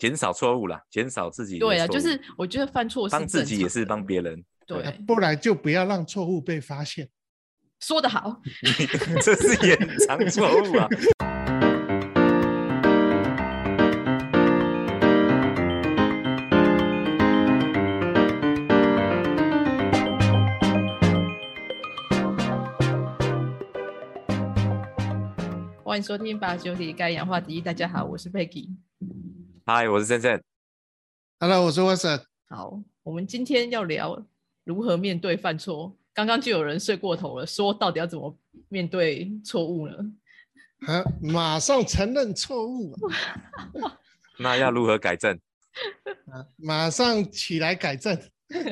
[0.00, 7.10] 减少错误啦，减少自己的对啊，就是我觉得犯错是帮自己也是帮别人，对，不然就不要让错误被发现。
[7.80, 8.40] 说得好，
[9.20, 10.88] 这是掩藏错误啊。
[25.84, 27.60] 欢迎收听八九里该氧化第一。
[27.60, 28.70] 大家好，我是 Peggy。
[29.72, 30.42] 嗨，我是森森。
[31.38, 32.20] Hello，我是 Watson。
[32.48, 34.20] 好，我们今天要聊
[34.64, 35.96] 如何面对犯错。
[36.12, 38.36] 刚刚就有人睡过头了，说到底要怎么
[38.68, 39.94] 面对错误呢？
[40.88, 42.92] 啊，马上承认错误
[43.80, 43.96] 啊，
[44.40, 45.38] 那要如何改正？
[46.32, 48.20] 啊马上起来改正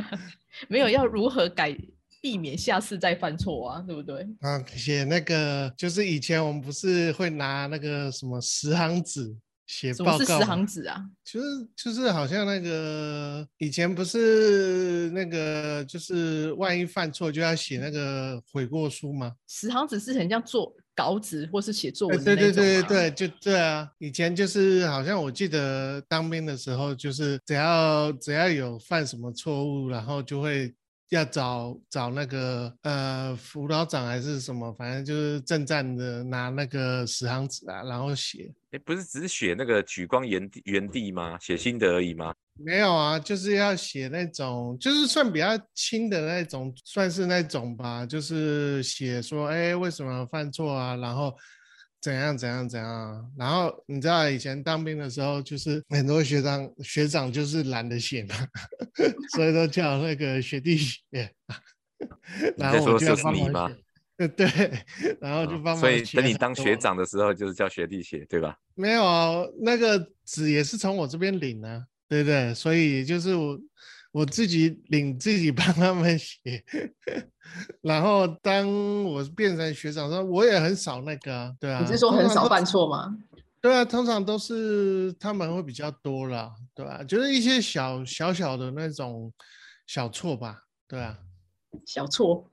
[0.67, 1.79] 没有要如何改，
[2.21, 4.27] 避免下次再犯错啊，对不对？
[4.41, 4.61] 啊！
[4.67, 9.33] 写那个就是以前我们不是会拿那个什么十行纸
[9.69, 11.05] 写什么是十行纸啊？
[11.23, 11.47] 就是
[11.77, 19.33] 就是好像那个以前不是那个就是万一犯错就要写那个悔过书吗？
[19.47, 23.89] 十行纸是很像做稿纸或是写作哎文的对对对对对，就对啊！
[23.99, 30.75] 以前就是好像我记得当兵的时候，就是只要只要有犯什么错误，然后就会
[31.11, 38.53] 要找找那个呃辅导长还是什么，反正就是正站的拿那个十行纸啊，然后写。
[38.73, 41.39] 哎，不是只是写那个举光原地原地吗？
[41.41, 42.35] 写心得而已吗？
[42.61, 51.35] 没有啊，就是要写那种，就是算比较轻的那种，算是那种吧，就是写说，哎，为什么犯错啊，然后
[52.01, 58.35] 怎样怎样怎样啊，然后你知道以前当兵的时候，就是很多学长学长就是懒得写嘛，
[59.35, 60.99] 所以都叫那个学弟写，
[61.99, 63.77] 你然后我就是你吗帮忙写？
[64.19, 64.47] 呃，对，
[65.21, 68.57] 然后就哦帮忙所以等你当学长的时候，就是叫学弟写，对吧？
[68.75, 72.53] 没有啊，那个纸也是从我这边领的、对不对？
[72.55, 73.59] 所以就是我
[74.11, 76.65] 我自己领，自己帮他们写。
[77.83, 81.81] 然后当我变成学长的时候，我也很少那个啊，对啊。
[81.81, 82.65] 你是说很少犯？
[82.65, 83.17] 错吗？
[83.61, 89.33] 对啊，通常都是他们会比较多啦，对吧、就是一些小小小的那种
[89.87, 91.19] 小错吧，对啊。
[91.85, 92.51] 小错，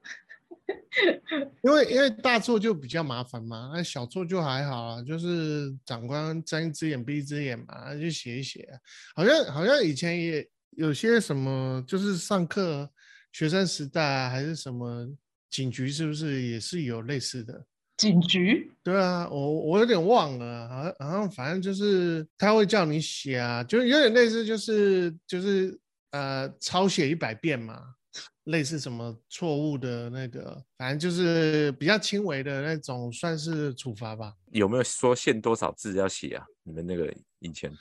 [1.64, 8.80] 因为因为大错就比较麻烦嘛，那小错就还好啊，就是长官睁一只眼闭一只眼嘛，就写一写啊。
[9.16, 12.90] 好像好像以前也有些什么，就是上课
[13.32, 15.08] 学生时代啊，还是什么
[15.50, 17.66] 警局，是不是也是有类似的？
[17.98, 25.80] 警局对啊，我我有点忘了啊，好像好像反正就是他会叫你写啊，就是有点类似，就是就是
[26.12, 27.82] 呃抄写一百遍嘛，
[28.46, 34.34] 类似什么错误的那个，反正就是比较轻微的那种，算是处罚吧。
[34.52, 36.46] 有没有说限多少字要写啊？
[36.64, 37.10] 你们那个
[37.40, 37.72] 以前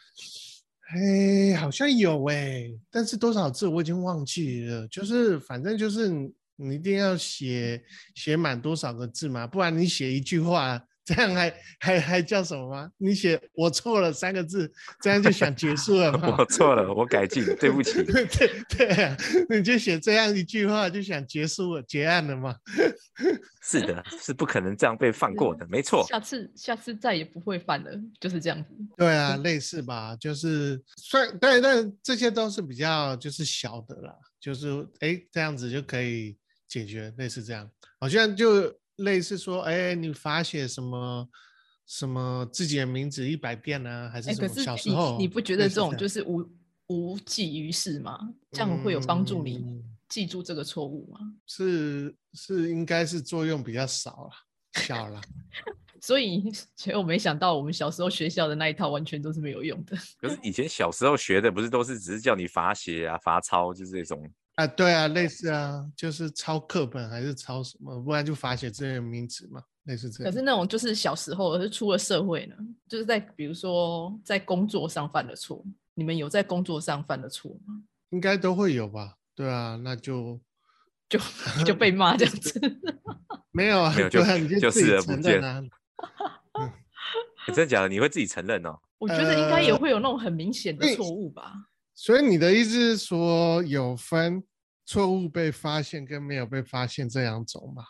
[0.93, 6.09] 哎，好像有哎，但是多少字我已经忘记了，就是反正就是
[6.57, 7.83] 你一定要写
[8.15, 12.91] 写满多少个字嘛，不然你写一句话，这样还还还叫什么吗？
[12.97, 14.73] 你写我错了三个字，
[15.03, 16.35] 这样就想结束了吗？
[16.39, 18.03] 我错了，我改进，对不起。
[18.05, 18.27] 对
[18.69, 19.17] 对啊，
[19.51, 22.57] 你就写这样一句话就想结束了结案了吗？
[23.63, 26.07] 是的，是不可能这样被放过的，没错。
[26.09, 27.91] 下次下次再也不会犯了，
[28.21, 28.71] 就是这样子。
[28.97, 36.37] 对啊，类似吧，就是算，但但这些都是比较就是小的啦，就是哎这样子就可以
[36.69, 41.29] 解决，类似这样，好像就类似说，哎，你罚写什么
[41.87, 44.49] 什么自己的名字一百遍呢、还是哎、什么？
[44.49, 46.49] 可是你小时候你不觉得这种就是无
[46.89, 48.19] 无济于事吗？
[48.51, 51.19] 这样会有帮助你嗯记住这个错误吗？
[51.47, 54.31] 是是应该是作用比较少了，
[54.83, 55.21] 小了。
[56.01, 59.97] 所以， 结果没想到我们小时候学校的那一套完全都是没有用的。
[60.21, 64.31] 可是以前小时候学的不是都是只是叫你罚写啊、罚抄，就是这种。
[64.57, 70.33] 啊，对啊，类似啊，就是抄课本还是抄什么，不然就罚写这些名词嘛，类似这样。
[70.33, 72.55] 可是那种就是小时候，而是出了社会呢，
[72.89, 77.83] 就是在比如说在工作上犯的错，你们有在工作上犯的错吗？
[78.11, 79.17] 应该都会有吧？
[79.35, 80.41] 对啊，那就
[81.11, 81.19] 就
[81.65, 82.61] 就被骂这样子。
[83.51, 84.21] 没有啊，没有就
[84.61, 85.63] 就视而不见承认啊。
[86.63, 86.73] 欸
[87.53, 87.89] 真的假的？
[87.89, 88.79] 你会自己承认哦？
[88.99, 91.53] 我觉得应该也呃会有那种很明显的对错误吧。
[91.95, 94.43] 所以你的意思是说，有分
[94.85, 97.85] 错误被发现跟没有被发现这两种嘛？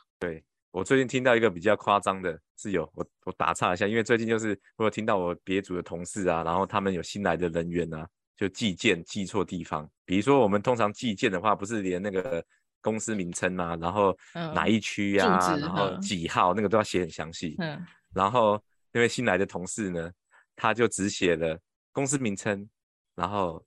[0.71, 8.05] 我最近听到一个比较夸张的，是有我我打岔一下，因为最近就是我有听到我别组的同事啊，然后他们有新来的人员啊，
[8.37, 9.89] 就寄件寄错地方。
[10.05, 12.45] 比如说我们通常寄件的话，不是连那个
[12.83, 17.55] 公司名称嘛，然后哪嗯一区住啊，址然后嗯几号那个都要写很详细。
[17.61, 17.81] 嗯，
[18.13, 18.61] 然后
[18.91, 20.11] 那位新来的同事呢，
[20.57, 21.57] 他就只写了
[21.93, 22.69] 公司名称、
[23.15, 23.65] 然后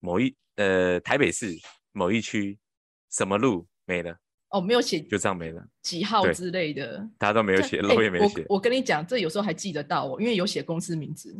[0.00, 1.56] 某一呃台北市
[1.92, 2.58] 某一区
[3.10, 4.16] 什么路没了，
[4.50, 8.44] 哦，没有写就这样没了，几号之类的，大家都没有这写，哎我楼也没写。
[8.48, 11.36] 我跟你讲，这有时候还记得到哦，因为有写公司名字。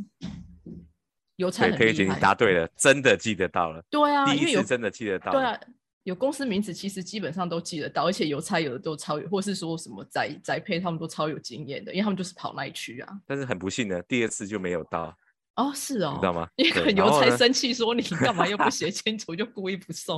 [1.37, 2.21] 邮差对，很推姐你厉害。
[2.21, 5.39] 答对了，真的记得到了，对啊，第一次真的记得到了。
[5.39, 5.61] 对啊，
[6.03, 13.21] 有公司名字其实基本上都记得到，而且邮差有的都超有，或是说什么宅宅配他们都超有经验的，因为他们就是跑那一区啊。
[13.25, 15.17] 但是很不幸的，第二次就没有到，
[15.59, 16.49] 哦，是哦，你知道吗？
[16.57, 20.17] 因为可对能邮差生气说你干嘛又不 写清楚，就故意不送。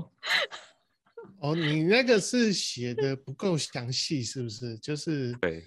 [1.38, 4.76] 哦，你那个是写的不够详细，是不是？
[4.78, 5.64] 就是对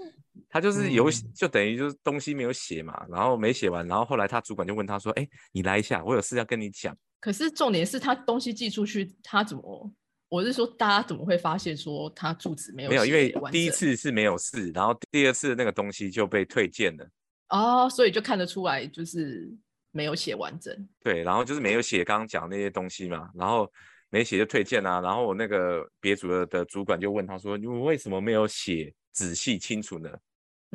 [0.47, 6.95] 他就是有嗯就等于就是东西没有写嘛，然后没写完，然后后来他主管就问他说：“哎，你来一下，我有事要跟你讲。
[7.19, 9.91] 可是重点是他东西寄出去，他怎么？
[10.29, 17.09] 我是说，大家怎么会发现说他住址没”有没有，因为第一次是没有事，然后第二次那个东西就被退件了。
[17.49, 19.51] 哦，所以就看得出来就是
[19.93, 20.75] 没有写完整。
[21.01, 23.71] 对，然后就是没有写刚刚讲那些东西嘛，然后
[24.09, 30.09] 没写就退件啊，然后我那个别组的的主管就问他说：“你为什么没有写仔细清楚呢？”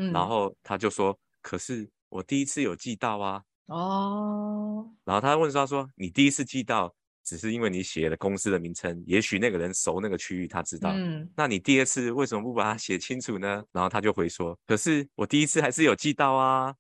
[0.00, 10.90] 嗯，然后他就说：“可是我第一次有寄到啊。”哦，然后他问说：“他说你第一次寄到，只是因为你写了公司的名称，也许那个人熟那个区域，他知道。
[10.94, 16.74] 嗯，那你第二次为什么不把它写清楚呢？”然后他就回说：“可是我第一次还是有寄到啊。”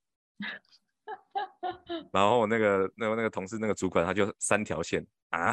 [2.12, 5.52] 然后那个那个那个同事那个主管他就三条线啊，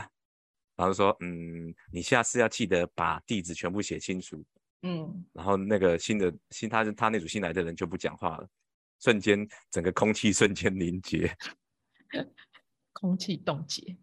[0.76, 4.44] 然后就说：“嗯，你下次要记得把地址全部写清楚。”
[4.84, 8.48] 嗯，然后那个新的新他他那组新来的人就不讲话了，
[9.00, 11.36] 瞬间整个空气瞬间凝结。
[12.94, 13.98] 空气冻结。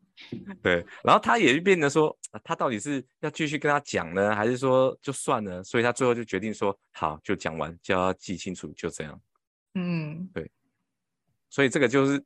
[0.62, 5.62] 对，然后他也就变得说，啊他到底是要继续跟他讲呢，还是说就算了？
[5.64, 9.20] 所以他最后就决定说，好，就讲完，叫他记清楚，就这样。
[9.74, 10.28] 嗯，
[11.52, 12.24] 所以这个就是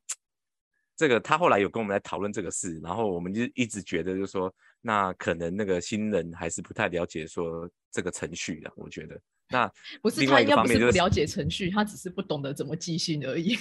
[0.97, 9.21] 这个，他后来有跟我们来讨论这个事，然后我们就一直觉得，就是说，那可能那个新人还是不太了解说这个程序的，我觉得。
[9.49, 9.69] 那
[10.01, 13.59] 不是他要不方面就是是不了解程序，他只是不懂得怎么记信而已。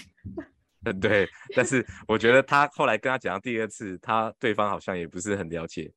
[0.85, 5.91] 嗯， 对，但是我觉得他后来跟他讲第二次，他对方好像也不是很了解。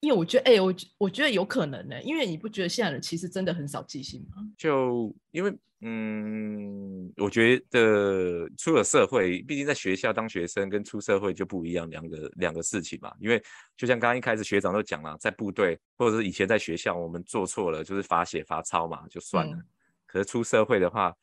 [0.00, 4.42] 因为我觉得，哎、我觉我觉得有可能呢、因为你不觉得现在人其实真的很少记性吗？
[4.56, 13.12] 就因为嗯，我觉得出了社会，毕竟在学校当学生跟出社会就不一样，两个两个事情嘛。
[13.20, 13.42] 因为
[13.76, 19.56] 就像刚刚一开始学长都讲了，在部队或者是以前在学校，我们做错了就是罚写罚抄嘛，就算了。
[19.56, 19.64] 嗯
[20.10, 21.14] 可是出社会的话，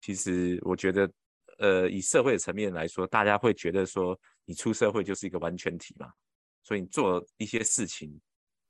[0.00, 1.10] 其实我觉得，
[1.58, 6.08] 呃，以社会的层面来说，大家会觉得说，你出社会就是一个完全体嘛，
[6.68, 8.20] 所以你做一些事情，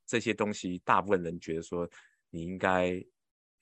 [0.07, 1.85] 这些东西，大部分人觉得说，
[2.31, 3.05] 你应该，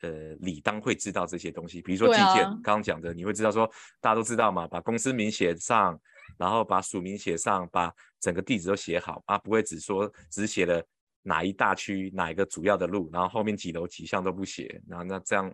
[0.02, 1.80] 呃，理当会知道这些东西。
[1.80, 3.66] 比如说寄件，刚刚讲的，你会知道说，
[3.98, 5.98] 大家都知道嘛，把公司名写上，
[6.36, 7.90] 然后把署名写上，把
[8.20, 10.86] 整个地址都写好啊，不会只说只写了
[11.22, 15.50] 哪一大区哪一个主要的路，然后后面几楼几项都不写，然后那这样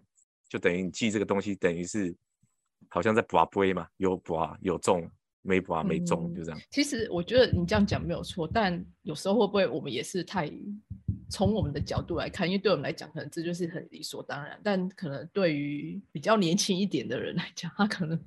[0.49, 2.13] 就等于你记这个东西，等于是
[2.89, 5.09] 好像在拔杯嘛，有拔有中，
[5.43, 6.61] 没拔没中，嗯就这样。
[6.71, 10.51] 其实我觉得你这样讲没有错，但有时候会不会我们也是太
[11.29, 18.19] 从我们的角度来看，因为对我们来讲，可能这就是很理所当然，但可能对于比较年轻一点的人来讲，他可能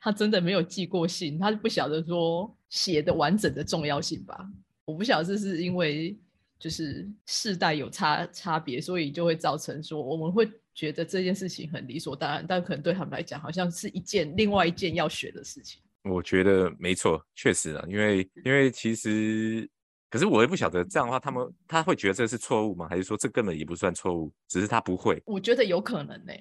[0.00, 4.48] 他真的没有寄过信，他不晓得说写的完整的重要性吧？
[4.84, 6.18] 我不晓得这是因为
[6.58, 15.80] 就是世代有差差别，所以就会造成说我们会觉得这件事情很理所当然，但可能对他们来讲，好像是一件另外一件要学的事情。
[16.04, 19.68] 我觉得没错，确实啊，因为因为其实，
[20.08, 22.88] 可是我也不晓得这样的话，他们他会觉得这是错误吗？
[22.88, 25.22] 还是说这根本也不算错误，只是他不会？
[25.26, 26.32] 我觉得有可能呢、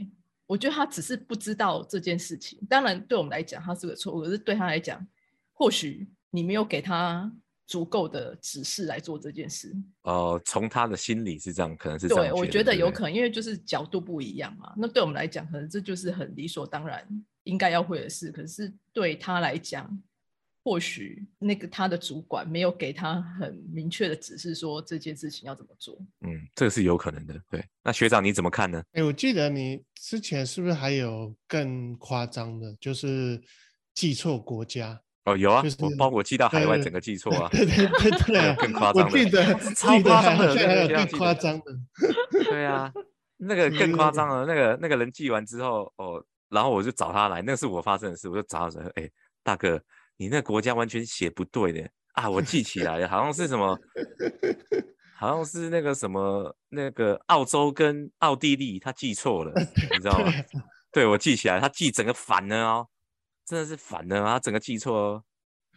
[0.47, 2.57] 我觉得他只是不知道这件事情。
[2.69, 5.05] 当然，对我们来讲，他是个错误，可是对他来讲，
[5.53, 7.31] 或许你没有给他
[7.67, 9.71] 足够的指示来做这件事。
[10.03, 14.73] 呃，从他的心理是这样，可能是这样对，我觉觉得有可能，因为就是角度不一样嘛。
[14.77, 17.05] 那对我们来讲，可能这就是很理所当然
[17.49, 18.31] 应该要会的事。
[18.31, 19.89] 可是对他来讲，
[20.63, 25.97] 或许那个他的主管没有给他很明确的指示，说这件事情要怎么做。
[26.21, 27.41] 嗯，这个是有可能的。
[27.49, 28.83] 对，那学长你怎么看呢？
[28.93, 33.41] 哎，我记得你之前是不是还有更夸张的，就是
[33.93, 35.01] 记错国家？
[35.25, 37.49] 哦，有啊，就是我包裹寄到海外，整个寄错啊。
[37.51, 41.65] 对对对对啊， 更夸张的我记得超夸张的还有更夸张的。
[42.45, 42.91] 对啊，
[43.37, 44.45] 那个更夸张了。
[44.45, 49.09] 那个那个人寄完之后，哦，然后我就找他来，那是我发生的事，我就找他说，哎，
[49.43, 49.81] 大哥，
[50.17, 53.79] 你那个国家完全写不对的啊，我记起来了，好像是什么，
[55.17, 59.53] 好像是那个什么那个澳洲跟奥地利，他记错了，
[59.91, 60.31] 你知道吗？
[60.91, 62.87] 对，我记起来，他记整个反了哦，
[63.45, 65.23] 真的是反了啊，他整个记错哦。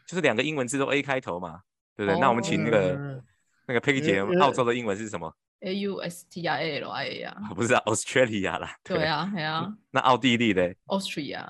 [0.07, 1.61] 就是两个英文字都 A 开头嘛，
[1.97, 2.21] 对不对？
[2.21, 3.23] 那我们请那个嗯
[3.67, 5.33] 那个 Peggy 姐，呃澳洲的英文是什么？
[5.62, 8.76] A U S T I A L I A 啊，啊不是啊 Australia 啦。
[8.85, 11.45] 对，啊，对啊那奥地利嘞？，Austria。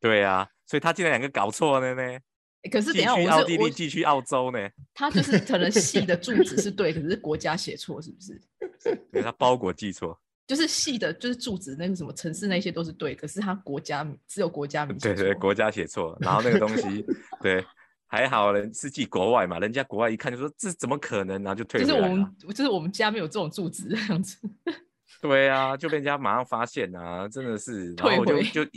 [0.00, 2.02] 对啊，所以他竟然两个搞错了呢。
[2.02, 2.22] 欸
[2.70, 4.58] 可是等下，去奥地利，我是我寄去澳洲呢。
[4.94, 8.40] 他就是可能系的住址是对，可是国家写错，是不是？
[9.12, 10.18] 对他包裹寄错。
[10.46, 17.04] 就是系的，就是住址那个什么城市那些都是对，可是他国家只有国家名写对对，错国家写错，然后那个东西，
[17.40, 17.64] 对，
[18.06, 22.06] 还好人是寄国外嘛，人家国外一看就说这怎么可能，然后就退就是我。
[22.08, 24.38] 们就是我们家没有这种住址这样子。
[25.20, 28.70] 对啊，就被人家马上发现啊，真的是， 然后我就就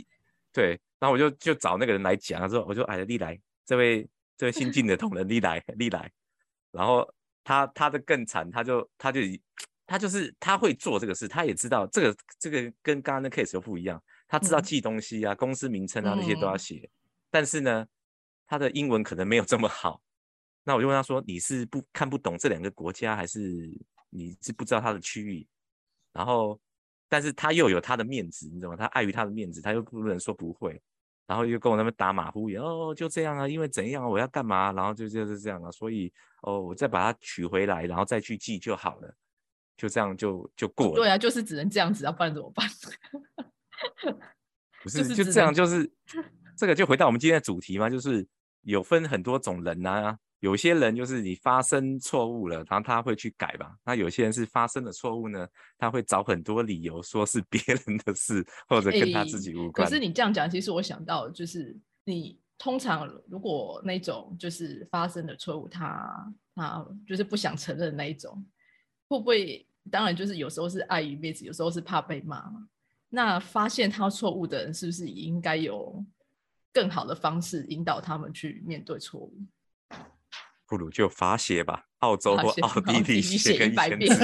[0.52, 6.10] 对，然后我就就找那个人来讲，他说我就哎丽来这位这位新进的同仁丽来丽来，
[6.72, 7.06] 然后
[7.44, 9.40] 他他的更惨，他就他就以
[9.86, 14.62] 他就是他会做这个事，他也知道这个这个跟刚刚的 case 又不一样，他知道嗯。
[14.62, 16.58] 记东西啊、公司名称啊那些都要嗯。
[16.58, 16.88] 写，
[17.30, 17.86] 但是呢，
[18.48, 20.02] 他的英文可能没有这么好。
[20.64, 23.70] 那我就问他说：“你是不看不懂这两个国家，还是
[24.10, 25.46] 你是不知道他的区域？”
[26.12, 26.58] 然后，
[27.08, 28.76] 但是他又有他的面子，你知道吗？
[28.76, 30.80] 他碍于他的面子，他又不能说不会，
[31.26, 36.12] 然后又跟我那边打马虎眼，哦，就这样啊，因为怎样啊，我要干嘛，然后就就是这样啊，所以
[36.42, 39.14] 哦，我再把它取回来，然后再去记就好了，
[39.76, 40.94] 就这样就就过了。
[40.96, 42.68] 对啊，就是只能这样子，要不然怎么办？
[44.82, 45.90] 不就是就这样，就是
[46.56, 48.26] 这个就回到我们今天的主题嘛，就是
[48.62, 55.46] 有分很多种人啊，有些人就是你发生错误了，然后他会去改吧，那有些人是发生了错误呢，
[55.78, 59.86] 他会找很多理由说是别人的事，或者跟他自己无关。
[59.86, 68.44] 可是你这样讲，其实我想到就是你通常如果那种就是发生的错误，他他就是不想承认那一种，
[69.08, 69.64] 会不会？
[69.90, 72.68] 当然就是有时候是碍于面子，有时候是怕被骂嘛。
[73.08, 76.04] 那发现他错误的人，是不是也应该有
[76.72, 79.32] 更好的方式引导他们去面对错误？
[80.66, 84.14] 不如就罚写吧，澳洲或奥地利写一百遍。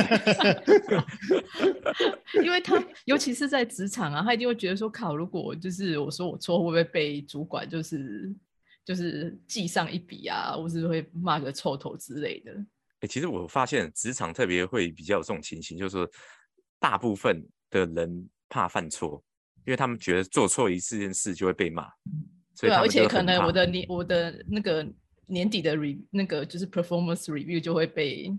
[2.44, 8.30] 因为他尤其是在职场啊，他一定会觉得说，靠，如果就是我说我错，会不会被主管就是
[8.84, 12.52] 就是记上一笔啊，或是会骂个臭头之类的？
[13.00, 16.06] 欸，其实我发现职场特别会比较有这种情形，就是说
[16.78, 19.24] 大部分的人怕犯错，
[19.66, 21.84] 因为他们觉得做错一次件事就会被骂，
[22.54, 24.86] 所以对啊，而且可能我的年我的那个
[25.26, 28.30] 年底的 re 那个就是 performance review 就会被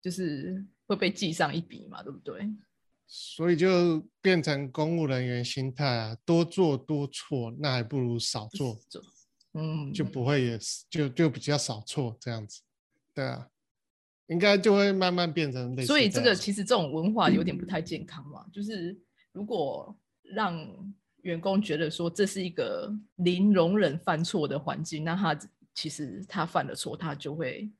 [0.00, 2.48] 就是会被记上一笔嘛，对不对？
[3.06, 9.00] 所以就变成公务人员心态啊，多做多错，那还不如少做，就
[9.52, 12.62] 嗯，就不会也是就就比较少错这样子，
[13.14, 13.48] 对啊，
[14.26, 18.98] 应该就会慢慢变成类似所以这样个其实这种文化有点不太健康嘛，就是
[19.32, 19.96] 如果
[20.32, 20.66] 让
[21.22, 25.38] 员工觉得说这是一个零容忍犯错的环境，那他
[25.74, 27.70] 其实他犯了错，他就会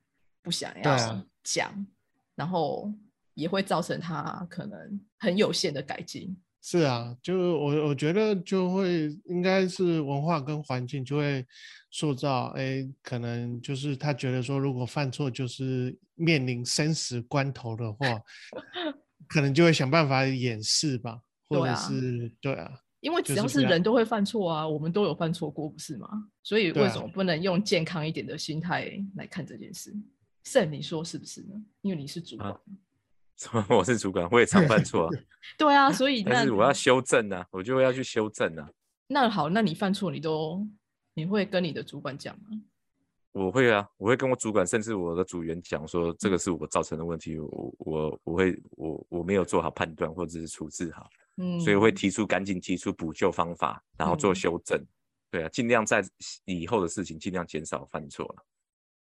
[0.42, 1.86] 不想对要啊讲，
[2.34, 2.92] 然后
[3.34, 6.36] 也会造成他可能很有限的改进。
[6.60, 11.46] 是啊，就我我觉得就会应该是文化跟环境就会
[11.92, 18.20] 塑造，哎，可能就是他觉得说，如果犯错就是面临生死关头的话，
[19.28, 26.08] 可能就会想办法掩饰吧，或者对啊是对啊，因为只要是人都会犯错啊，我们都有犯错过，不是吗？
[26.42, 29.94] 所以为什么不能用健康一点的心态来看这件事？
[30.44, 31.54] 圣，你说是不是呢？
[31.82, 32.50] 因为你是主管。
[32.50, 32.60] 啊
[33.36, 33.66] 什么？
[33.68, 35.10] 我是主管，我也常犯错、啊，
[35.58, 38.66] 对啊，所以那但是我要修正啊，我就要去修正啊。
[39.08, 40.66] 那好，那你犯错，你都
[41.12, 42.48] 你会跟你的主管讲吗？
[43.36, 54.34] 我会啊，我会跟我主管，甚至我的组员讲说，这个是我造成的问题，我我我会我我没有做好判断或者是处置好，嗯，所以我会提出赶紧提出补救方法，然后做嗯。
[54.34, 54.82] 修正。
[55.30, 56.02] 对啊，尽量在
[56.46, 58.44] 以后的事情尽量减少犯错了，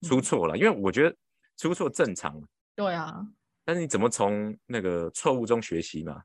[0.01, 0.21] 出嗯。
[0.21, 1.15] 错了，因为我觉得
[1.55, 2.37] 出错正常，
[2.75, 3.25] 对啊，
[3.63, 6.21] 但是你怎么从那个错误中学习嘛，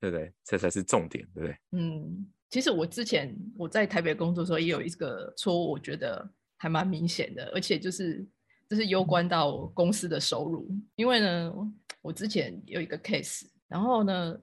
[0.00, 0.32] 对不对？
[0.42, 1.58] 这才是重点，对不对？
[1.72, 6.26] 嗯，其实我之前我在台北工作的时候，也有一个错误，我觉得
[6.62, 8.24] 还蛮明显的，而且就是
[8.68, 11.52] 就是攸关到公司的收入，因为呢，
[12.00, 14.40] 我之前有一个 case，然后呢，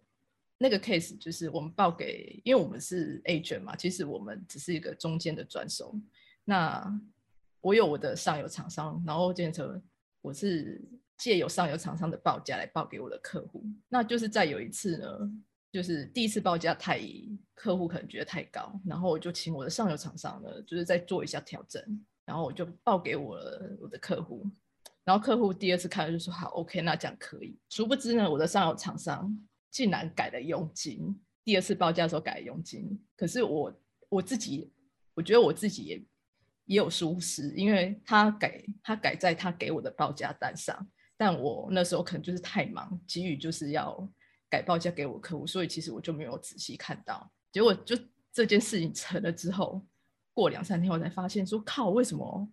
[0.58, 5.96] 那个 case 就是我们报给，因为我们是 agent 嘛，其实我们只是一个中间的转手。
[6.44, 6.94] 那
[7.62, 9.82] 我有我的上游厂商，然后变成
[10.22, 10.82] 我是
[11.18, 13.64] 借由上游厂商的报价来报给我的客户。
[13.88, 15.08] 那就是在有一次呢，
[15.72, 17.00] 就是第一次报价太
[17.56, 21.82] 客户可能觉得太高，然后我就请我的上游厂商呢，就是再做一下调整，
[22.30, 24.46] 然后我就报给我了我的客户。
[25.04, 27.58] 然后客户第二次看了就说好，OK，那这样可以。
[27.70, 29.36] 殊不知呢，我的上游厂商
[29.72, 33.04] 竟然改了佣金，第二次报价的时候改了佣金。
[33.18, 33.74] 可是我
[34.10, 34.72] 我自己，
[35.16, 35.98] 我觉得我自己也
[36.66, 44.08] 也有疏失，因为他改他改在他给我的报价单上，但我那时候可能就是太忙，急于就是要
[44.48, 47.32] 改报价给我客户，所以其实我就没有仔细看到。
[47.52, 47.98] 结果就
[48.32, 49.84] 这件事情成了之后，
[50.34, 52.50] 过两三天我才发现说靠，为什么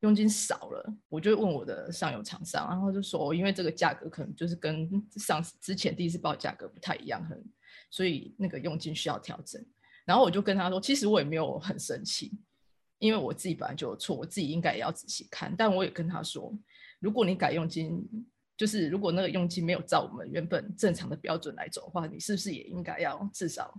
[0.00, 0.94] 佣金少了？
[1.08, 7.42] 我就问我的上游厂商，然后就说因为这个价格可能就是跟上之前第一次报价格不太一样，很
[7.90, 9.64] 所以那个佣金需要调整。
[10.04, 12.32] 然后我就跟他说，其实我也没有很生气。
[12.98, 15.52] 因为我自己本来就有错，我自己应该也要仔细看。
[15.58, 16.56] 但我也跟他说，
[17.00, 18.00] 如果你改佣金，
[18.56, 23.76] 就是如果那个佣金没有照我们原本正常的标准来走的话，你是不是也应该要至少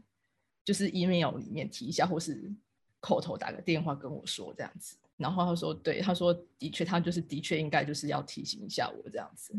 [0.66, 2.54] 就是 email 里面提一下，或是
[3.04, 4.96] 口头打个电话跟我说这样子？
[5.18, 9.54] 然后他说，对，他说的确，他就是的确应该就是要提醒一下我这样子。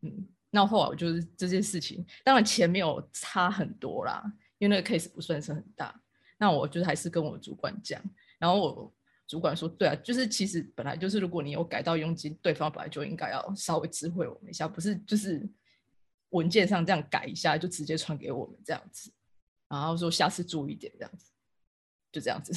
[0.00, 4.24] 嗯，那后来我就是这件事情，当然钱没有差很多啦，
[4.56, 5.94] 因为那个 case 不算是很大。
[6.38, 8.02] 那我就还是跟我主管讲。
[8.38, 8.92] 然后我
[9.26, 15.46] 主管说：“对啊，就是其实本来就是，如果你有改到佣金，对方本来就应该要稍微知会我们一下，不是就是
[16.30, 19.12] 文件上这样改一下就直接传给我们这样子。
[19.68, 21.30] 然后说下次注意点这样子，
[22.12, 22.52] 就这样子，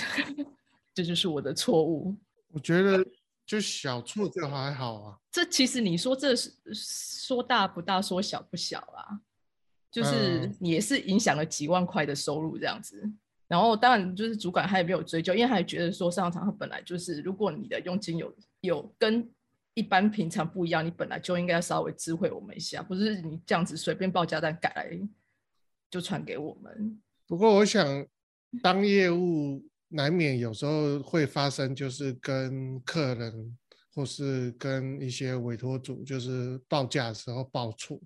[0.93, 2.15] 这就是我的错误。
[2.49, 3.05] 我觉得
[3.45, 5.19] 就小错就还好啊。
[5.31, 9.19] 这其实你说这是说大不大，说小不小啊，
[9.91, 13.11] 就是也是影响了几万块的收入这样子。”
[13.47, 19.29] 然后当然就是主管他也没有追究，因为他也觉得说上场他本来就是，如果你的佣金有有跟
[19.75, 24.99] 一般平常不一样，你本来就应该稍微知会我们一下，不是你这样子随便报价单改来
[25.91, 26.99] 就传给我们。
[27.27, 28.07] 不过我想
[28.61, 33.57] 当业务难免有时候会发生，就是跟客人
[33.93, 37.99] 或是跟一些委托主就是报价的时候报错。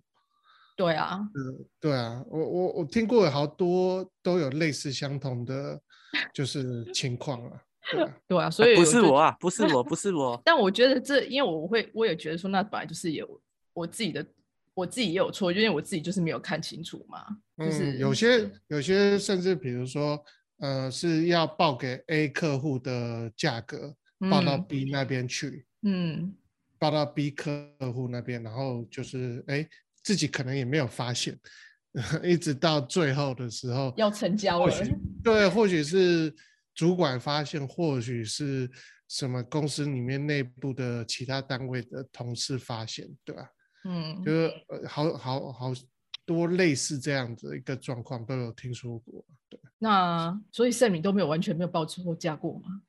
[0.76, 5.82] 对啊，嗯，对啊，我我我听过好多都有类似相同的，
[6.34, 7.62] 就是情况啊。
[8.28, 10.40] 对啊，所以不是我啊，不是我，不是我。
[10.46, 13.42] 但我觉得这，因为我会，我也觉得说，那本来就是有
[13.74, 14.24] 我自己的，
[14.74, 17.26] 我自己也有错，因为我自己就是没有看清楚嘛。
[17.58, 20.24] 就是有些有些甚至比如说，
[20.60, 23.96] 呃，是要报给 A 客户的价格
[24.30, 26.36] 报到 B 那边去，嗯，
[26.80, 29.68] 报到 B 客户那边，然后就是哎。
[30.04, 31.38] 自己可能也没有发现，
[32.24, 34.74] 一直到最后的时候要成交了。
[35.22, 36.34] 对，或许是
[36.74, 38.72] 主管发现，或许是
[39.10, 43.50] 什么公司里面内部的其他单位的同事发现，对吧？
[43.84, 44.54] 嗯，就是
[44.88, 45.74] 好好好
[46.28, 49.26] 多类似这样子一个状况都有听说过。
[49.48, 52.82] 对，那所以盛敏都没有完全没有报错价过吗？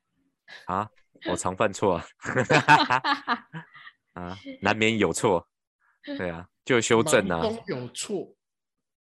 [0.65, 0.89] 啊，
[1.29, 2.05] 我常犯错啊，
[4.13, 5.47] 啊，难免有错。
[6.17, 7.41] 对啊，就修正啊。
[7.41, 8.35] 都有错。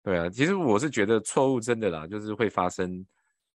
[0.04, 3.06] 对啊，其实我是觉得错误真的啦，就是会发生。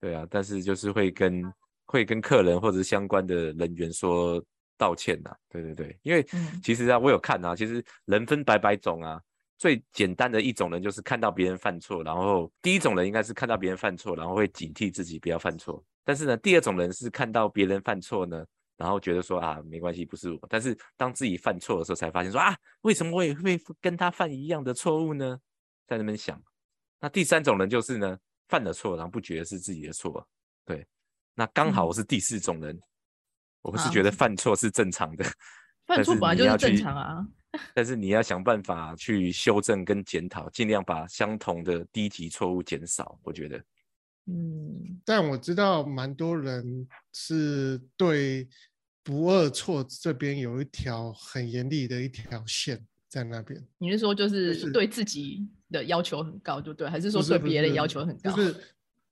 [0.01, 1.43] 对啊，但是就是会跟
[1.87, 4.41] 会跟客人或者相关的人员说
[4.77, 5.35] 道歉呐。
[5.49, 6.25] 对对对，因为
[6.63, 9.21] 其实啊，我有看啊，其实人分百百种啊。
[9.59, 15.85] 最简单的一种人就是看到别人犯错，然后第一种人应该是看到别人犯错，然后会警惕自己不要犯错。
[16.05, 18.45] 但是呢，第二种人是看到别人犯错呢。
[18.79, 20.39] 然后觉得说啊，没关系，不是我。
[20.49, 25.37] 但是当自己犯错的时候，才发现说啊，为什么我也会跟他犯一样的错误呢？
[25.85, 26.41] 在那边想。
[27.01, 28.17] 那第三种人就是呢，
[28.47, 30.25] 犯了错，然后不觉得是自己的错。
[30.65, 30.87] 对，
[31.35, 32.81] 那刚好我是第四种人，
[33.63, 35.25] 我是觉得犯错是正常的。
[35.85, 37.27] 犯错本来就是正常啊。
[37.75, 43.19] 但是你要想办法去修正跟检讨，尽量把相同的低级错误减少。
[43.23, 43.63] 我觉得。
[44.27, 48.47] 嗯，但我知道蛮多人是对
[49.03, 53.67] 不二错这边有一条很严厉的一条线在那边。
[53.79, 58.31] 你是说就是对自己的要求很高，就对，还是说对别人要求很高？
[58.31, 58.55] 就是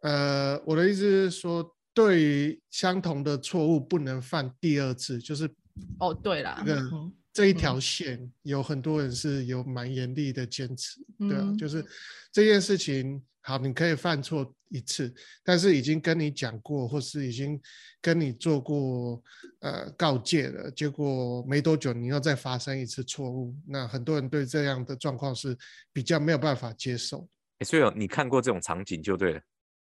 [0.03, 5.51] 呃，我的意思是说，对于相同的错误不能犯第二次，就是
[5.99, 6.91] 哦，对啦，这个
[7.37, 11.85] 这一条线有很多人是有蛮严厉的坚持，对啊，就是
[12.33, 13.23] 这件事情。
[13.43, 17.61] 好，你可以犯错一次，但是已经跟你讲过，或是已经
[18.01, 19.23] 跟你做过
[19.61, 25.57] 呃告诫了，结果没多久你又再发生一次错误，那很多人对这样的状况是
[25.93, 27.29] 比较没有办法接受。
[27.65, 29.41] 所以你看过这种场景就对了，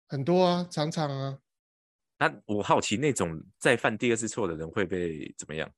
[0.07, 1.37] 很多啊，常常啊。
[2.19, 5.69] 那我好奇，那种再犯第二次错的人会被怎么样？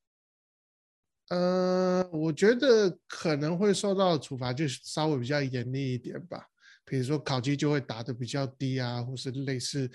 [1.29, 6.45] 呃，我觉得可能会受到处罚，就稍微比较严厉一点吧。
[6.85, 9.89] 比如说考绩就会打得比较低啊，或是类似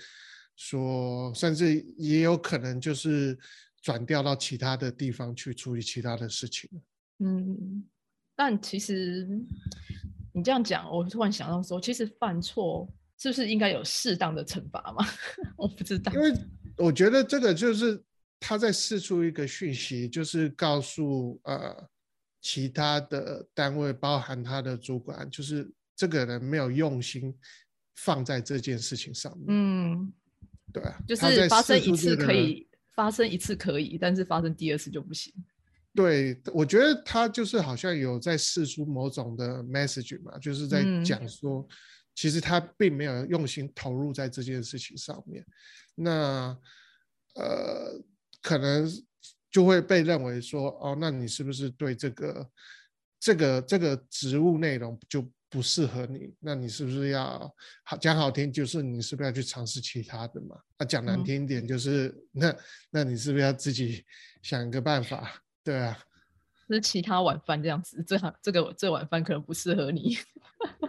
[0.57, 3.37] 说，甚至也有可能就是
[3.81, 6.69] 转调到其他的地方去处理其他的事情。
[7.19, 7.85] 嗯，
[8.35, 9.25] 但其实
[10.33, 15.05] 你这样讲，我突然想到说，其实犯错是不是应该有适当的惩罚嘛？
[15.55, 16.33] 我不知道，因为
[16.75, 18.03] 我觉得这个就是
[18.41, 21.87] 他在释出一个讯息，就是告诉呃
[22.41, 27.33] 其他的单位，包含他的主管，就是这个人没有用心
[27.97, 29.45] 放在这件事情上面。
[29.49, 30.11] 嗯，
[30.73, 35.31] 对啊，就是发生一次次可以，发生一次可以，但是发生第二次就不行。
[35.93, 41.67] 对，我觉得他就是好像有在试出某种的 message 嘛，就是在嗯讲说，
[42.15, 45.45] 其实他并没有用心投入在这件事情上面，
[45.93, 46.57] 那
[47.35, 48.01] 呃，
[48.41, 48.89] 可能
[49.49, 52.49] 就会被认为说，哦，那你是不是对这个
[53.19, 56.33] 这个这个职务内容就不适合你？
[56.39, 60.57] 那你是不是要好讲好听，就是你是不是要去尝试其他的嘛？
[60.77, 62.55] 那讲难嗯听一点，就是、那
[62.89, 64.05] 那你是不是要自己
[64.41, 65.43] 想一个办法？
[65.63, 65.99] 对啊，
[66.67, 70.17] 就是其他晚饭这样子，这行这个这晚饭可能不适合你。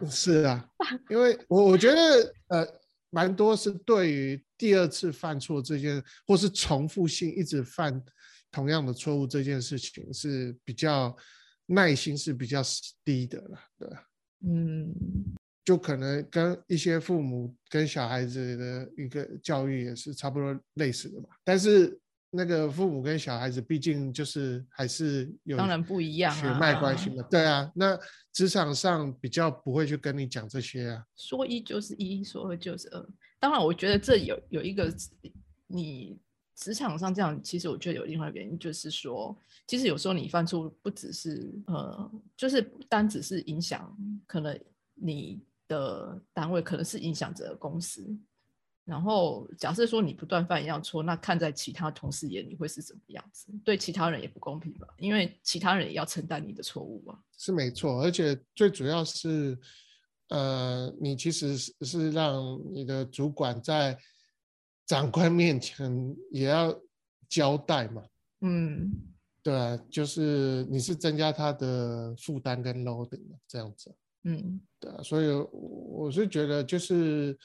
[0.09, 0.69] 是啊，
[1.11, 2.67] 因为我我觉得呃，
[3.15, 8.03] 蛮多是对于第二次犯错这件，或是重复性一直犯
[8.51, 11.15] 同样的错误这件事情是比较
[11.67, 12.63] 耐心是比较
[13.05, 14.03] 低的了，对啊，
[14.47, 14.95] 嗯，
[15.63, 21.99] 就可能跟一些父母跟小孩子的一个教育也是差不多类似的吧，但是。
[22.35, 27.23] 那个父母跟小孩子，毕竟就是还是有当然不一样血脉关啊系嘛。
[27.31, 27.99] 对啊，那
[28.33, 31.05] 职场上比较不会去跟你讲这些啊。
[31.15, 33.07] 说一就是一，说二就是二。
[33.39, 34.91] 当然，我觉得这有有一个
[35.67, 36.19] 你
[36.57, 43.95] 职场上这样，其实我觉得有另外一个原因，就是说，其实有时候你犯错不只是呃，就是不单只是影响
[44.27, 44.59] 可能
[44.95, 48.17] 你的单位，可能是影响着公司。
[48.85, 53.47] 然后假设说你不断犯一样错，那看在其他同事眼里会是什么样子？
[53.65, 54.89] 对其他人也不公平吧？
[54.99, 57.19] 因为其他人也要承担你的错误啊。
[57.39, 59.57] 是没错，而且最主要是，
[60.29, 63.97] 呃，你其实是是让你的主管在
[64.85, 66.77] 长官面前也要
[67.29, 68.03] 交代嘛，
[68.41, 68.93] 嗯，
[69.43, 77.39] 对啊，就是你是增加他的负担跟 loading 的这样子，嗯，对啊，所以我是觉得就是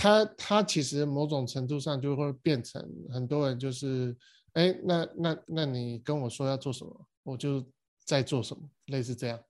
[0.00, 2.80] 他他其实某种程度上就会变成
[3.10, 4.16] 很多人就是，
[4.52, 7.68] 哎，那那那你跟我说要做什么，我就
[8.04, 9.40] 在做什么，类似这样，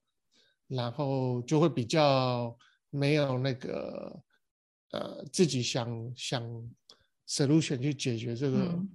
[0.67, 2.57] 然后就会比较
[2.89, 4.23] 没有那个
[4.93, 6.43] 呃自己想想
[7.29, 8.89] solution 去解决这个嗯。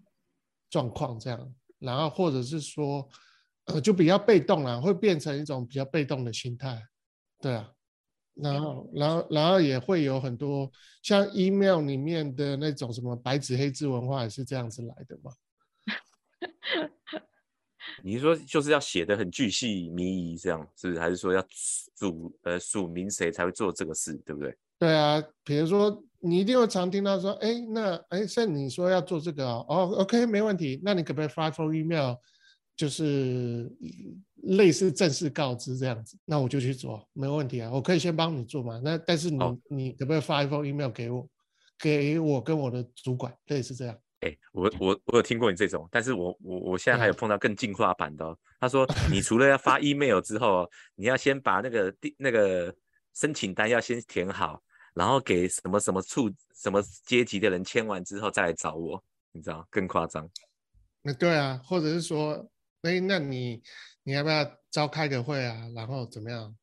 [0.72, 3.08] 状况这样，然后或者是说
[3.66, 6.82] 呃就比较被动了，会变成一种比较被动的心态，
[7.40, 7.72] 对啊。
[8.36, 15.32] 然后，然后，然后也会有很多像 email 里面的那种什么白纸黑字文化，也是这样子来的嘛。
[18.04, 21.00] 你是说就是要写的很巨细靡遗这样，是不是？
[21.00, 24.58] 还是说要署呃署名谁才会做这个事，对不对？
[24.80, 32.16] 对啊，比如说你一定会常听到说，哎，那哎，像你说要做这个哦，哦，OK，没问题，那你可不可以发封 email，
[32.76, 33.72] 就是
[34.44, 36.18] 类似正式告知这样子？
[36.26, 38.80] 那我就去做，没问题啊，我可以先帮你做嘛。
[38.84, 41.28] 那但是你、哦你可不可以发一封 email 给我，
[41.80, 43.98] 给我跟我的主管，类似这样。
[44.22, 48.38] 哎、我我我有听过你这种，但是我我我现在还有碰到更进化版的、哦。
[48.60, 52.74] 他说， 你除了要发 email 之后，你要先把那个第那个
[53.14, 54.62] 申请单要先填好，
[54.94, 59.04] 然后给什么什么处什么阶级的人签完之后再来找我，
[59.34, 60.30] 你知道更夸张。
[61.02, 62.50] 那对啊，或者是说，
[62.84, 63.62] 哎，那你
[64.04, 65.68] 你要不要召开个会啊？
[65.76, 66.56] 然后怎么样？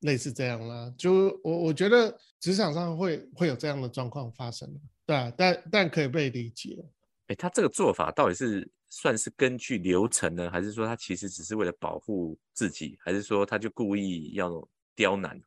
[0.00, 4.70] 类似这样啦，就我我觉得职场上会会有这样的状况发生，
[5.06, 6.84] 对啊，但但可以被理解。
[7.28, 15.40] 哎，他这个做法到底是算是根据流程呢，还是说他其实只是为了保护自己，还是说他就故意要刁难？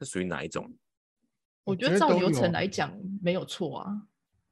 [0.00, 0.74] 这属于哪一种？
[1.62, 2.90] 我觉得照流程来讲
[3.22, 4.02] 没有错啊。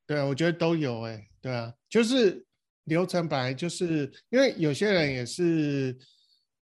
[0.07, 2.47] 对啊，我觉得都有哎、对啊，就是
[2.85, 5.97] 流程本来就是因为有些人也是，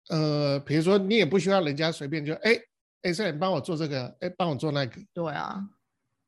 [0.10, 2.60] 呃，比如说你也不需要人家随便就哎
[3.03, 5.58] 哎，这、你帮我做这个，哎，帮我做那个，对啊，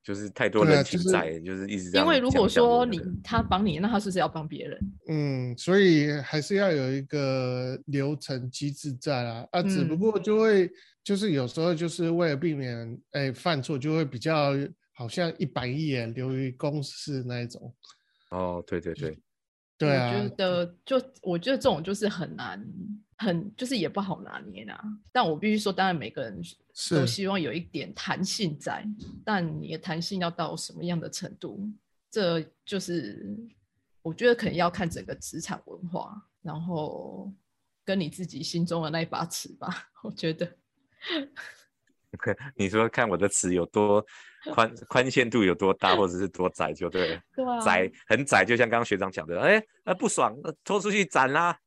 [0.04, 4.80] 就是太多对啊就是人情在，就是一直这样因为如果说你他帮你，那他是不是要帮别人？
[5.10, 10.00] 嗯，所以还是要有一个流程机制在啦，啊，只不嗯。
[10.00, 10.72] 过就会
[11.04, 14.54] 就是有时候就是为了避免哎犯错，就会比较
[14.94, 17.74] 好像一板一眼流于公事那一种，
[18.30, 19.18] 哦，对对对，
[19.82, 22.64] 对啊，我觉得就我觉得这种就是很难，
[23.18, 24.80] 很就是也不好拿捏啊。
[25.12, 26.40] 但我必须说，当然每个人
[26.90, 28.86] 都希望有一点弹性在，
[29.26, 31.68] 但你的弹性要到什么样的程度，
[32.10, 33.36] 这就是
[34.02, 37.34] 我觉得可能要看整个职场文化，然后
[37.84, 39.90] 跟你自己心中的那一把尺吧。
[40.04, 40.48] 我觉得，
[42.56, 44.06] 你说看我的词有多
[44.54, 47.22] 宽，宽限度有多大，或者是多窄就对了。
[47.36, 51.58] 对啊，窄很窄，就像刚刚学长讲的，哎，那不爽，呃拖出去斩啦。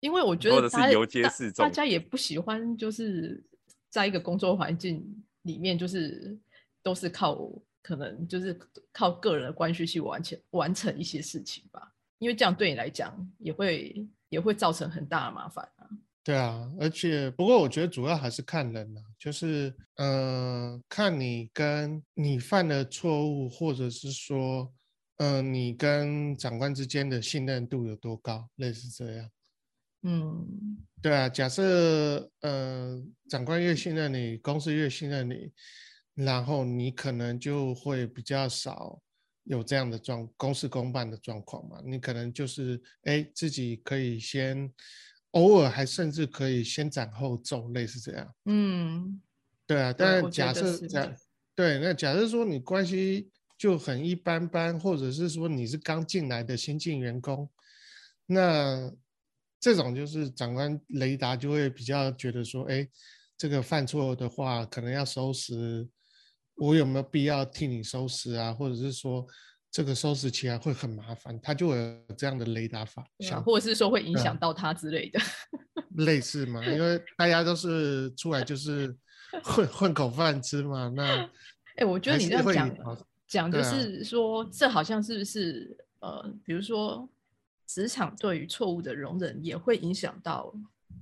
[0.00, 3.42] 因为我 觉或者得大是游街大示众大家也不喜欢，就是
[3.88, 5.04] 在一个工作环境
[5.42, 6.38] 里面，就是
[6.82, 7.50] 都是靠
[7.82, 8.58] 可能就是
[8.92, 11.92] 靠个人的关系去完成完成一些事情吧。
[12.18, 15.88] 因为这样对你来讲也会也会造成很大的麻烦啊。
[16.28, 24.70] 对啊，而且不过我觉得主要还是看人呐、就是呃，看你跟你犯的错误，或者是说，
[25.16, 29.30] 呃，你跟长官之间的信任度有多高，类似这样。
[30.02, 30.46] 嗯，
[31.00, 35.50] 对啊，假设呃长官越信任你，公司越信任你，
[36.12, 39.00] 然后你可能就会比较少
[39.44, 41.80] 有这样的状公事公办的状况嘛。
[41.86, 44.70] 你可能就是哎自己可以先，
[45.38, 48.34] 偶尔还甚至可以先斩后奏，类似这样。
[48.46, 49.20] 嗯，
[49.66, 51.14] 对啊，但假设假
[51.54, 57.48] 对，那假设说你关系就很一般般，或者是说你是刚进来的新进员工，
[58.26, 58.92] 那
[59.60, 62.88] 这种就是长官雷达就会比较觉得说，哎，
[63.36, 65.88] 这个犯错的话可能要收拾，
[66.56, 68.52] 我有没有必要替你收拾啊？
[68.52, 69.26] 或者是说
[69.70, 75.20] 这个收拾起来会很麻烦，他就有这样的雷达法想或者是说会影响到他之类的。
[75.96, 78.94] 类似嘛，因为大家都是出来就是
[79.44, 81.28] 混混口饭吃嘛，那
[81.76, 87.08] 哎、我觉得你这样讲有讲就是说，这好像是不是呃，比如说
[87.66, 90.52] 职场对于错误的容忍，也会影响到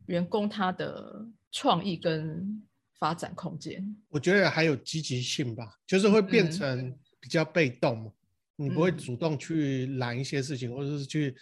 [0.07, 2.63] 员工他的创意跟
[2.99, 3.97] 发展空间。
[4.09, 8.11] 我觉得还有积极性吧，就是会变嗯成比较被动嘛，
[8.57, 11.37] 你不会嗯主动去揽一些事情，或者是去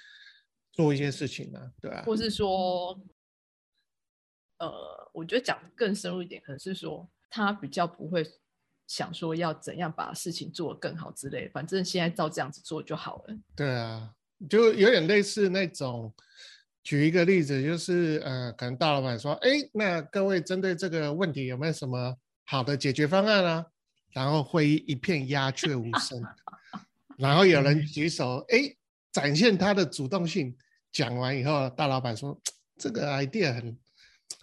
[0.72, 3.00] 做一些事情啊，对啊，或是说，
[4.59, 8.24] 呃，我觉得讲得更深入一点，可能是说他比较不会
[8.87, 13.37] 想说要怎样把事情做得更好之类，反正现在照这样子做就好了。
[13.57, 14.12] 对啊，
[14.50, 16.12] 就有点类似那种。
[16.83, 23.64] 举一个例子，就是呃，可能大老板说，哎，那各位针对这个问题有没有什么好的解决方案啊？
[24.12, 26.22] 然后会议一片鸦雀无声，
[27.18, 28.74] 然后有人举手，哎，
[29.12, 30.57] 展现他的主动性。
[30.92, 32.40] 讲完以后，大老板说，
[32.79, 33.77] 这个 idea 很，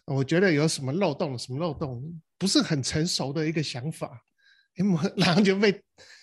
[0.06, 2.04] 我觉得有什么漏洞，什么漏洞，
[2.38, 4.22] 不是很成熟的一个想法。
[5.18, 5.72] 然后就被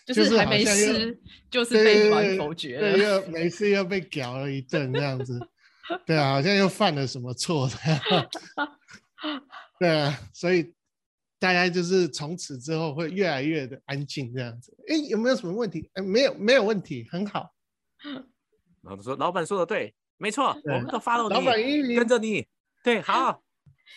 [0.06, 2.98] 就是还没好像又湿，就是对被否决对，了。
[2.98, 5.38] 又每次又被屌了一顿这样子，
[6.04, 8.00] 对啊，好像又犯了什么错这样，
[9.78, 10.74] 对啊，所以
[11.38, 14.76] 大家就是从此之后会越来越的安静这样子。
[14.88, 15.88] 哎，有没有什么问题？
[15.94, 17.52] 哎，没有，没有问题，很好。
[18.82, 22.46] 然后就说老板说的对，没错，我对们都 follow 老板你，跟着你，
[22.82, 23.42] 对，好。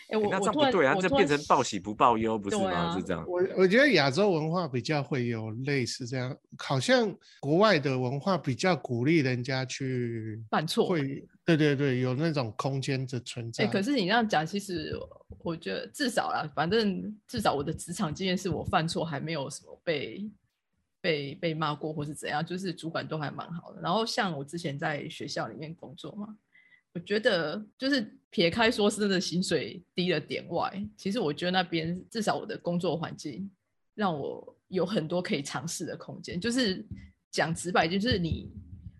[0.08, 2.70] 哎、我欸那这我突然样不对啊，这变成报喜不报忧，不是吗？
[2.70, 3.22] 啊是这样。
[3.28, 10.86] 我我觉得亚洲文化比较会有类似这样，好像国外的文化比较鼓励人家去犯错。
[10.86, 13.66] 会，对对对，有那种空间的存哎、在。
[13.66, 14.96] 可是你这样讲，其实
[15.38, 20.30] 我觉得至少啦，反正至少我的职场经验是我犯错还没有什么被
[21.00, 23.80] 被被骂过或是怎样，就是主管都还蛮好的。
[23.80, 26.36] 然后像我之前在学校里面工作嘛，
[26.94, 33.50] 我觉得就是撇开说真的薪水低了点外，其实我觉得那边至少我的工作环境
[33.96, 36.40] 让我有很多可以尝试的空间。
[36.40, 36.86] 就是
[37.32, 38.48] 讲直白，就是你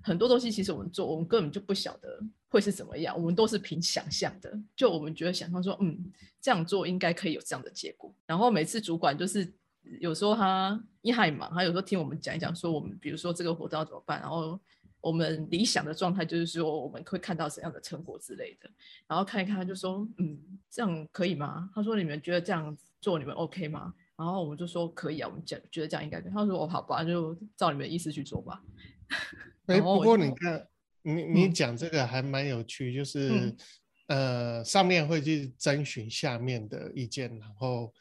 [0.02, 4.52] 很多东西其实我们做，我们根本就不晓得会是怎么样，我们都是凭想象的。
[4.74, 5.98] 就我们觉得想象说，嗯，
[6.40, 8.12] 这样做应该可以有这样的结果。
[8.26, 9.52] 然后每次主管就是
[10.00, 14.58] 有时候他因为他很忙，他有时候听我们讲一讲，说我们比如说这个活动要怎么办，然后
[15.00, 18.70] 我们理想的状态就是说我们会看到怎样的成果之类的。
[19.06, 20.38] 然后看一看，他就说，嗯，
[20.70, 21.70] 这样可以吗？
[21.74, 23.94] 他说你们觉得这样做你们 OK 吗？
[24.16, 26.20] 然后我们就说可以啊，我们讲觉得这样应该。
[26.20, 28.62] 他说哦，好吧，就照你们的意思去做吧。
[29.74, 30.66] 哎，不过你看，
[31.02, 33.56] 你你嗯讲这个还蛮有趣，就是、嗯
[34.08, 37.92] 呃，上面会去征询下面的意见，然后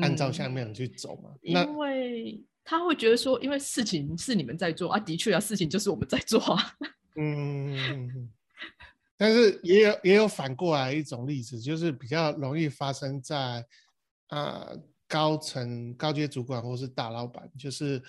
[0.00, 1.30] 按照嗯下面的去走嘛。
[1.42, 6.76] 那因为他会觉得说，因为事情是你们在做啊，的确啊，事情就是我们在做啊。
[7.16, 8.30] 嗯，
[9.16, 13.64] 但是也有也有反过来一种例子，就是比较容易发生在
[14.28, 14.68] 啊、
[15.06, 18.02] 高层高阶主管或是大老板，就是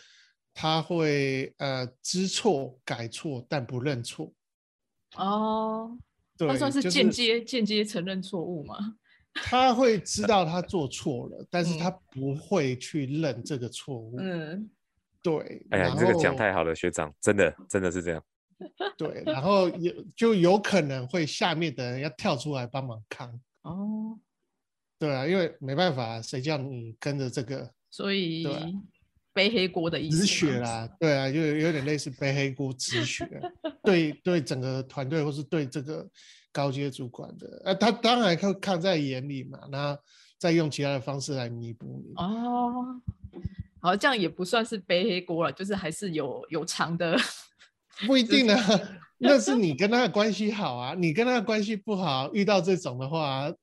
[0.55, 4.33] 他会呃知错改错，但不认错。
[5.17, 5.97] 哦，
[6.37, 8.77] 对，他算是间接间接承认错误吗？
[9.35, 14.15] 他会知道他做错了，但是嗯他不会去认这个错误。
[14.17, 14.69] 嗯，
[15.21, 18.23] 对，哎呀，你这个讲太好了，学长，真的真的是这样。
[18.97, 23.29] 对，然后有就有可能会下面的人要跳出来帮忙扛。
[23.63, 24.17] 哦，
[24.97, 28.65] 对啊，因为没办法，谁叫你跟着这个所以对啊
[29.35, 30.25] 背黑锅的意思止。
[30.25, 33.27] 血啦，对啊，就有点类似背黑锅止血，
[33.83, 36.07] 对对，整个团队或是对这个
[36.53, 39.97] 高阶主管的，呃，他当然看看在眼里嘛，那
[40.39, 42.13] 再用其他的方式来弥补你。
[42.15, 43.01] 哦，
[43.81, 47.17] 好，这样也不算是背黑锅了，就是还是有有偿的。
[48.07, 48.79] 不一定啊，
[49.19, 53.53] 那是你跟他的关系好啊，你跟他的关系不好，遇到这种的话，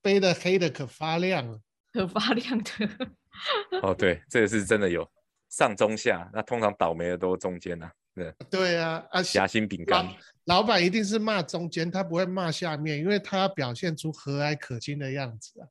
[0.00, 1.60] 背的黑的可发亮了。
[1.92, 3.10] 可发亮的，
[3.82, 5.08] 哦，对，这个是真的有
[5.48, 10.06] 上中下，那通常倒霉的都中间呐、对，对啊，啊，夹心饼干
[10.44, 10.62] 老。
[10.62, 15.66] 板一定是骂中间，他不会骂下面，因为他要表现出和蔼可亲的样子啊。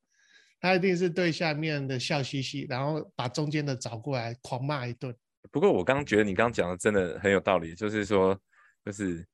[0.62, 5.16] 他一定是对下面的笑嘻嘻，然后把中间的找过来狂骂一顿。
[5.52, 8.38] 不过我刚刚觉得你刚刚讲的真的很有道理，就是说，
[8.84, 9.26] 就是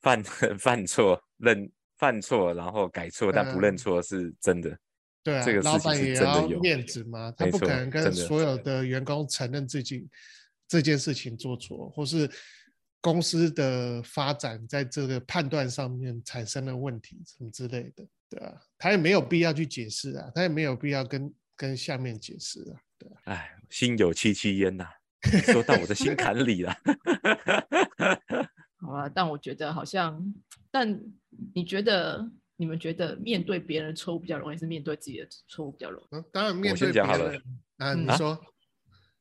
[0.00, 0.20] 犯
[0.58, 4.76] 犯错认犯错，然后改错，但不认嗯错是真的。
[5.24, 10.06] 对啊，老板也要面子嘛，他不可能跟所有的员工承认自己
[10.68, 12.30] 这件事情做错，或是
[13.00, 24.86] 公司的发展在这个判断上面产生了问题，什么之类的，对啊，他也没有必要去解释啊，他也没有必要跟跟下面解释啊，对啊，哎，心有戚戚焉呐、
[25.46, 26.76] 说到我的心坎里了。
[28.76, 30.34] 好啊，但我觉得好像，
[30.70, 31.00] 但
[31.54, 32.30] 你觉得
[32.64, 36.16] 你们觉得面对别人的错误比较容易，还是面对自己的错误比较容易？
[36.16, 37.42] 嗯，当然面先对讲好了别人
[37.76, 38.40] 啊，你嗯说，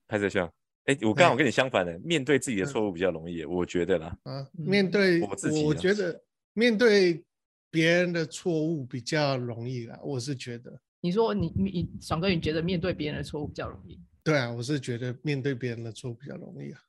[0.07, 0.49] 拍摄像，
[0.85, 4.17] 哎，我刚好哎跟你相反的，面对自己的嗯错误比较容易，我觉得啦。
[4.23, 7.21] 啊，嗯面对我自己啊我觉得面对
[7.69, 10.79] 别人的错误比较容易啦，我是觉得。
[11.01, 13.99] 你说你你你爽哥，你觉得面对别人的错误比较容易？
[14.23, 16.79] 对啊，我是觉得面对别人的错误比较容易啊。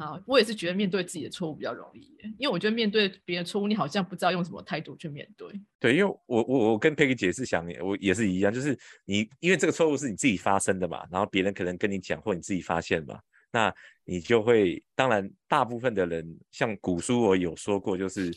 [0.00, 5.52] 好，我也是觉得面对自己的错误比较容易，因为我觉得面对别人的错误，你好像不知道用什么态度去面对。
[5.78, 13.20] 对，因为我我我跟 Peggy 姐是想，我也是一样，就是你因为这个错误是你自己发生的嘛，然后别人可能跟你讲或你自己发现嘛，
[13.52, 13.70] 那
[14.06, 18.34] 你就会，当然大部分的人像古书我有说过，就是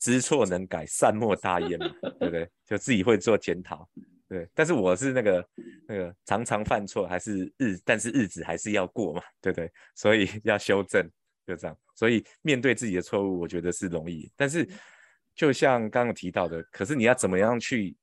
[0.00, 1.86] 知错能改，善莫大焉嘛，
[2.18, 2.50] 对不对？
[2.66, 3.88] 就自己会做检讨，
[4.28, 4.48] 对。
[4.54, 5.48] 但是我是那个
[5.88, 9.70] 那个常常犯错，还是日，但是日子还是要过嘛，对不对？
[9.94, 11.08] 所以要修正，
[11.46, 11.76] 就这样。
[11.94, 14.68] 所以面对自己的错误，我觉得是容易，但是
[15.34, 17.96] 就像刚刚提到的，可是你要怎么样去，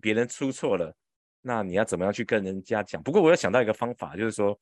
[0.00, 0.94] 别人出错了，
[1.42, 3.02] 那你要怎么样去跟人家讲？
[3.02, 4.58] 不过我有想到一个方法，就是说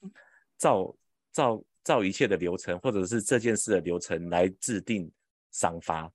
[0.59, 0.95] 照
[1.33, 5.11] 照照一切的流程，或者是这件事的流程来制定
[5.51, 6.11] 赏罚。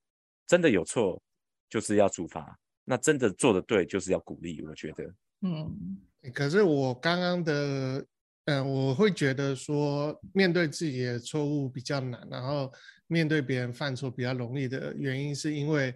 [0.46, 1.22] 真的有错，
[1.70, 2.42] 就是要处罚；
[2.90, 4.66] 那真的做的对，就是要鼓励。
[4.66, 6.02] 我觉得，嗯，
[6.34, 8.04] 可是我刚刚的，
[8.46, 12.74] 嗯、我会觉得说，面对自己的错误比较难，然后
[13.06, 15.94] 面对别人犯错比较容易的原因，是因为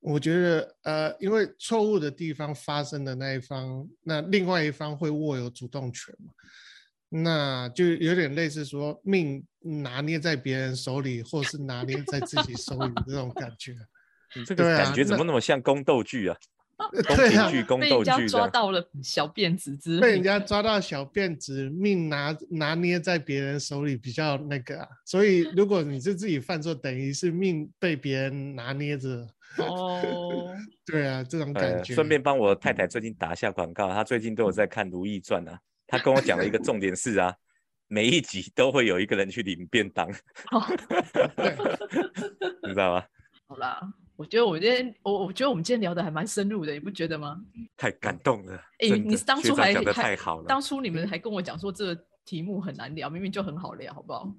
[0.00, 6.32] 我觉得，呃，因为错误的地方发生的那一方，那另外一方会握有主动权嘛，
[7.10, 13.76] 那就有点类似说命拿捏在别人手里，或是拿捏在自己手里的这种感觉。
[14.34, 16.36] 你这个感觉怎么那么像宫斗剧啊？
[16.80, 18.26] 宫对啊廷剧、宫斗被人家剧。
[18.26, 29.28] 抓到了小辫子之类被人家抓到小辫子，命拿拿捏在别人手里比较那个啊，所以如果你是自己犯错，等于是命被别人拿捏着。
[29.58, 30.00] 哦，
[30.86, 31.92] 对啊，这种感呃，觉。
[31.92, 35.58] 顺便帮我太太最近打一下广告，她最近都有在看《如懿传》啊。
[35.86, 37.34] 她跟我讲了一个重点是啊，
[37.88, 40.10] 每一集都会有一个人去领便当，
[40.46, 40.66] 好
[42.62, 43.04] 你知道吗？
[43.48, 43.80] 好啦，
[44.20, 47.40] 我觉得我今天我我觉得我们今天聊的还蛮深入的，你不觉得吗？
[47.74, 48.54] 太感动了。
[48.80, 50.44] 哎、你当初还太好了。
[50.46, 54.30] 当初你们还跟我讲说这个题目很难聊，明明就很好聊，好不好？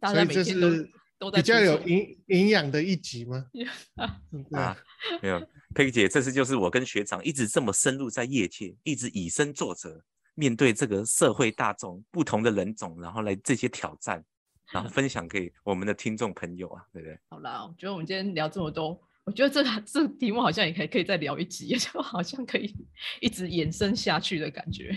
[0.00, 3.44] 大所以这家每天都是都在比较有营营养的一集吗？
[4.56, 4.74] 啊，
[5.20, 10.02] 没有，佩姐，这次就是我跟学长一直这么深入在业界，一直以身作则，
[10.36, 14.24] 面对这个社会大众不同的人种，然后来这些挑战，
[14.72, 17.18] 然后分享给我们的听众朋友啊，对不对？
[17.28, 22.74] 好啦，我觉得我们今天聊这么多，我觉得这这个题目好像也可以可以再聊一集， 就好像可以
[23.20, 24.96] 一直延伸下去的感觉。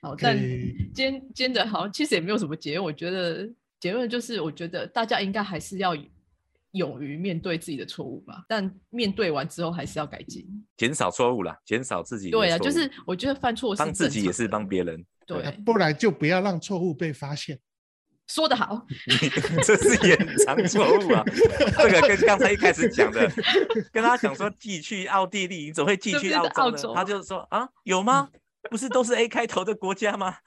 [0.00, 5.96] 好，可但以今天今天的好像其实也没有什么结论，我觉得结论就是，我觉得大家应该还是要
[6.72, 10.44] 勇于面对自己的错误吧，但面对完之后还是要改进。
[10.76, 17.56] 减少错误啦，减少自己的对啊，就是我觉得犯错是帮自己也是帮别人，对，不然就不要让错误被发现。
[18.28, 18.86] 说得好，
[19.62, 21.22] 这是掩藏错误啊！
[21.78, 23.30] 这个跟刚才一开始讲的，
[23.92, 26.78] 跟他讲说寄去奥地利，你怎么会寄去澳洲呢？
[26.78, 28.28] 是澳洲他就说啊，有吗？
[28.70, 30.34] 不是都是 A 开头的国家吗？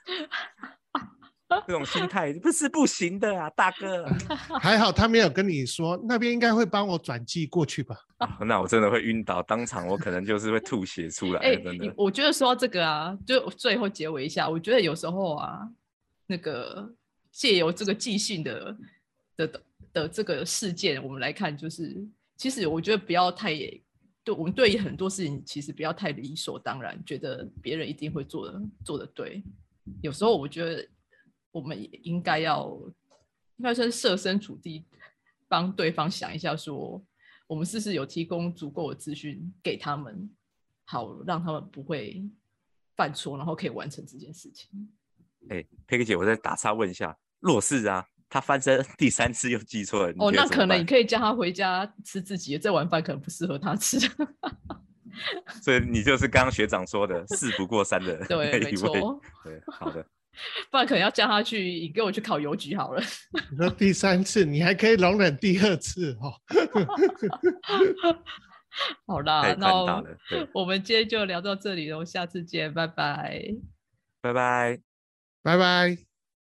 [1.67, 4.03] 这种心态不是不行的啊，大哥。
[4.59, 7.95] 还好他没有跟你说，那边应该会帮我转寄过去吧？
[8.17, 11.93] 啊那我真的会晕倒，当场我可能就是会吐血出来真的。
[11.95, 15.59] 我觉得说到这个啊，就最后结尾一下，我觉得有时候啊，
[16.25, 16.89] 那个
[17.35, 18.77] 借由这个寄信的
[19.35, 22.07] 的的的这个事件，我们来看，就是
[22.37, 23.53] 其实我觉得不要太
[24.23, 29.43] 对我们对于很多事情，其实不要太理所当然，觉得别人一定会做的做的对。
[30.01, 30.87] 有时候我觉得
[31.51, 32.71] 我们也应该要
[33.57, 34.85] 应该算设身处地
[35.49, 37.05] 帮对方想一下说
[37.47, 40.29] 我们是不是有提供足够的资讯给他们，
[40.85, 42.23] 好让他们不会
[42.95, 44.89] 犯错，然后可以完成这件事情。
[45.49, 47.15] 哎，佩克姐，我再打岔问一下，
[47.45, 53.99] 若是啊，他翻身第三次又记错了，你哦，那可能你可以叫他回家吃自己的，这碗饭可能不适合他吃。
[55.61, 58.75] 所以你就是刚刚学长说的事不过三的对， 没那一位。
[58.75, 60.03] 错，对，好的，
[60.71, 63.01] 不然可能要叫他去，你跟我去考邮局好了。
[63.51, 66.33] 你说第三次，你还可以容忍第二次哦。
[69.07, 70.49] 好啦太，那我宽大了。
[70.53, 73.55] 我们今天就聊到这里喽，下次见，拜拜。
[74.21, 74.79] 拜拜。
[75.43, 76.14] 拜拜。